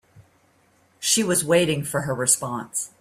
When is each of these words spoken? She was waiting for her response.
She 0.99 1.23
was 1.23 1.45
waiting 1.45 1.83
for 1.83 2.01
her 2.01 2.15
response. 2.15 2.89